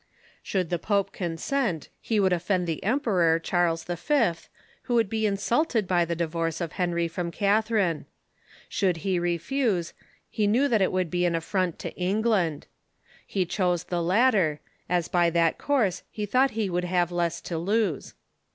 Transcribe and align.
Should 0.41 0.71
the 0.71 0.79
pope 0.79 1.11
consent, 1.11 1.89
he 1.99 2.19
Avould 2.19 2.31
offend 2.31 2.65
the 2.65 2.83
Emperor 2.83 3.37
Charles 3.37 3.83
V., 3.83 3.93
who 4.85 4.95
would 4.95 5.09
be 5.11 5.27
insulted 5.27 5.87
by 5.87 6.05
the 6.05 6.15
divorce 6.15 6.59
of 6.59 6.71
Henry 6.71 7.07
from 7.07 7.29
Catharine. 7.29 8.07
Should 8.67 8.97
he 9.05 9.19
refuse, 9.19 9.93
he 10.27 10.47
knew 10.47 10.67
that 10.69 10.81
it 10.81 10.91
would 10.91 11.11
be 11.11 11.23
an 11.25 11.35
affront 11.35 11.77
to 11.81 11.93
England. 11.93 12.65
He 13.27 13.45
chose 13.45 13.83
the 13.83 14.01
latter, 14.01 14.59
as 14.89 15.07
by 15.07 15.29
that 15.29 15.59
course 15.59 16.01
he 16.09 16.25
thought 16.25 16.49
he 16.57 16.67
would 16.67 16.85
have 16.85 17.11
less 17.11 17.39
to 17.41 17.59
lose. 17.59 18.15